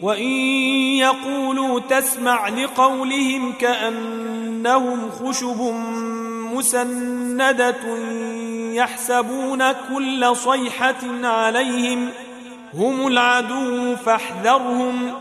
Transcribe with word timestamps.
وإن 0.00 0.30
يقولوا 0.98 1.80
تسمع 1.80 2.48
لقولهم 2.48 3.52
كأنهم 3.52 5.10
خشب 5.10 5.74
مسندة 6.54 7.98
يحسبون 8.72 9.72
كل 9.72 10.36
صيحة 10.36 11.26
عليهم 11.26 12.08
هم 12.74 13.06
العدو 13.06 13.96
فاحذرهم 13.96 15.12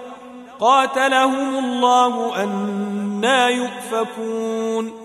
قاتلهم 0.59 1.65
الله 1.65 2.43
أنا 2.43 3.49
يؤفكون 3.49 5.04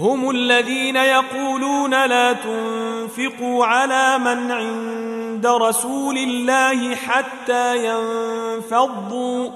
هم 0.00 0.30
الذين 0.30 0.96
يقولون 0.96 2.06
لا 2.06 2.32
تنفقوا 2.32 3.66
على 3.66 4.18
من 4.18 4.52
عند 4.52 5.46
رسول 5.46 6.18
الله 6.18 6.94
حتى 6.94 7.86
ينفضوا. 7.86 9.50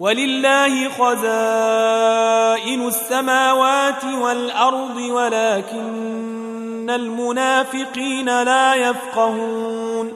ولله 0.00 0.88
خزائن 0.88 2.88
السماوات 2.88 4.04
والأرض 4.04 4.96
ولكن 4.96 6.90
المنافقين 6.90 8.42
لا 8.42 8.74
يفقهون. 8.74 10.12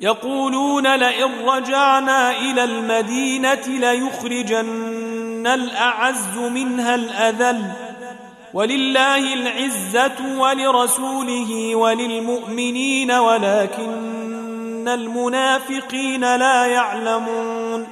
يقولون 0.00 0.96
لئن 0.96 1.48
رجعنا 1.48 2.30
إلى 2.30 2.64
المدينة 2.64 3.66
ليخرجن 3.66 5.46
الأعز 5.46 6.38
منها 6.38 6.94
الأذل. 6.94 7.89
ولله 8.54 9.34
العزة 9.34 10.38
ولرسوله 10.38 11.74
وللمؤمنين 11.74 13.10
ولكن 13.10 14.88
المنافقين 14.88 16.36
لا 16.36 16.66
يعلمون. 16.66 17.86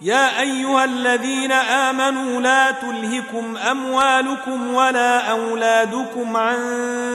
يا 0.00 0.40
أيها 0.40 0.84
الذين 0.84 1.52
آمنوا 1.52 2.40
لا 2.40 2.70
تلهكم 2.70 3.56
أموالكم 3.56 4.74
ولا 4.74 5.30
أولادكم 5.30 6.36
عن 6.36 6.56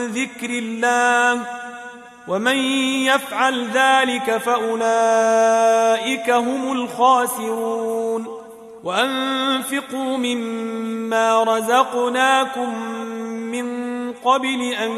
ذكر 0.06 0.50
الله 0.50 1.40
ومن 2.28 2.56
يفعل 3.06 3.70
ذلك 3.74 4.36
فأولئك 4.36 6.30
هم 6.30 6.72
الخاسرون. 6.72 8.39
وأنفقوا 8.84 10.16
مما 10.16 11.44
رزقناكم 11.44 12.74
من 13.28 13.90
قبل 14.12 14.62
أن 14.62 14.90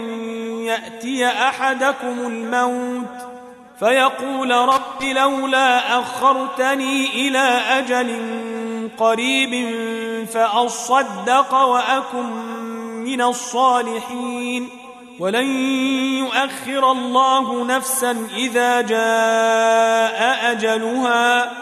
يأتي 0.64 1.26
أحدكم 1.26 2.26
الموت 2.26 3.32
فيقول 3.78 4.50
رب 4.50 5.02
لولا 5.02 5.98
أخرتني 5.98 7.06
إلى 7.06 7.60
أجل 7.78 8.18
قريب 8.98 9.76
فأصدق 10.26 11.54
وأكن 11.54 12.30
من 13.04 13.22
الصالحين 13.22 14.68
ولن 15.18 15.46
يؤخر 16.18 16.92
الله 16.92 17.64
نفسا 17.64 18.26
إذا 18.36 18.80
جاء 18.80 20.52
أجلها 20.52 21.61